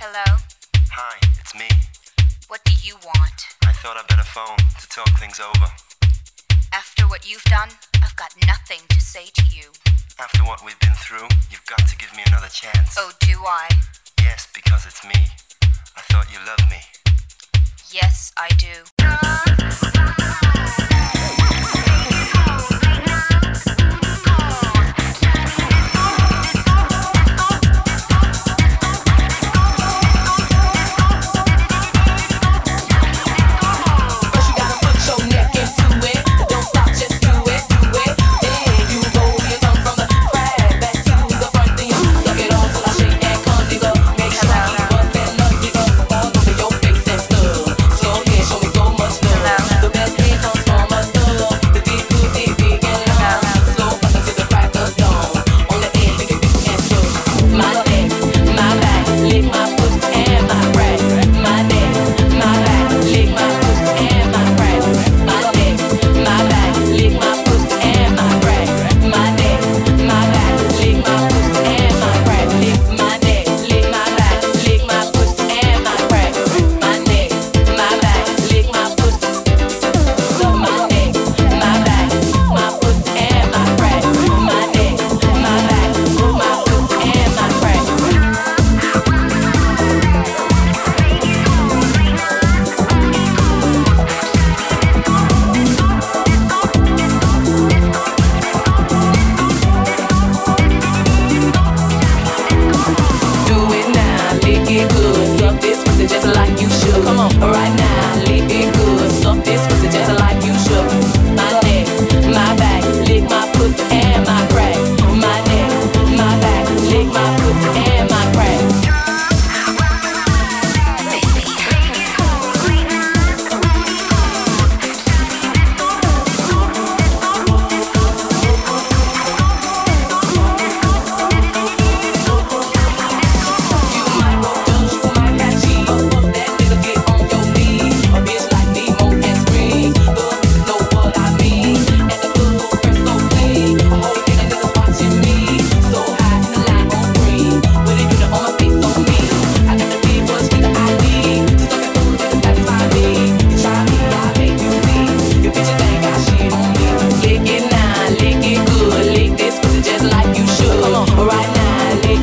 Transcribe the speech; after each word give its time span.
Hello? 0.00 0.40
Hi, 0.96 1.18
it's 1.38 1.54
me. 1.54 1.68
What 2.48 2.64
do 2.64 2.72
you 2.82 2.94
want? 3.04 3.44
I 3.68 3.72
thought 3.84 3.98
I'd 4.00 4.08
better 4.08 4.24
phone 4.24 4.56
to 4.56 4.88
talk 4.88 5.12
things 5.20 5.38
over. 5.38 5.68
After 6.72 7.04
what 7.04 7.28
you've 7.28 7.44
done, 7.44 7.68
I've 8.02 8.16
got 8.16 8.32
nothing 8.46 8.80
to 8.88 8.98
say 8.98 9.26
to 9.26 9.44
you. 9.54 9.68
After 10.18 10.40
what 10.44 10.64
we've 10.64 10.80
been 10.80 10.96
through, 10.96 11.28
you've 11.50 11.66
got 11.66 11.86
to 11.86 11.96
give 11.98 12.16
me 12.16 12.22
another 12.28 12.48
chance. 12.48 12.96
Oh, 12.96 13.12
do 13.20 13.44
I? 13.44 13.68
Yes, 14.22 14.48
because 14.54 14.86
it's 14.86 15.04
me. 15.04 15.20
I 15.94 16.00
thought 16.08 16.32
you 16.32 16.38
loved 16.48 16.70
me. 16.70 16.80
Yes, 17.92 18.32
I 18.38 18.48
do. 18.56 20.16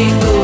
You. 0.00 0.39